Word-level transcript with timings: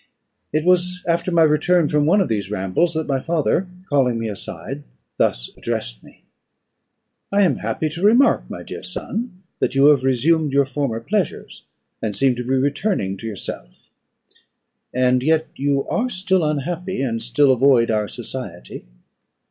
It 0.51 0.65
was 0.65 1.03
after 1.07 1.29
my 1.31 1.43
return 1.43 1.87
from 1.87 2.07
one 2.07 2.21
of 2.21 2.27
these 2.27 2.49
rambles, 2.49 2.95
that 2.95 3.05
my 3.05 3.19
father, 3.19 3.67
calling 3.87 4.17
me 4.17 4.29
aside, 4.29 4.83
thus 5.17 5.51
addressed 5.55 6.01
me: 6.03 6.23
"I 7.31 7.43
am 7.43 7.57
happy 7.57 7.87
to 7.89 8.01
remark, 8.01 8.49
my 8.49 8.63
dear 8.63 8.81
son, 8.81 9.43
that 9.59 9.75
you 9.75 9.85
have 9.91 10.03
resumed 10.03 10.53
your 10.53 10.65
former 10.65 11.01
pleasures, 11.01 11.61
and 12.01 12.15
seem 12.17 12.33
to 12.37 12.43
be 12.43 12.49
returning 12.55 13.15
to 13.17 13.27
yourself. 13.27 13.91
And 14.91 15.21
yet 15.21 15.47
you 15.55 15.87
are 15.87 16.09
still 16.09 16.43
unhappy, 16.43 17.03
and 17.03 17.21
still 17.21 17.51
avoid 17.51 17.91
our 17.91 18.07
society. 18.07 18.85